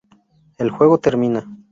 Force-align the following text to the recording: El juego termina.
El 0.57 0.71
juego 0.71 0.97
termina. 0.97 1.47